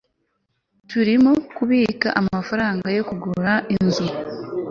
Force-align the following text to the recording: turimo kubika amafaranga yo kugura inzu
turimo 0.89 1.31
kubika 1.55 2.07
amafaranga 2.19 2.85
yo 2.97 3.03
kugura 3.09 3.53
inzu 3.75 4.05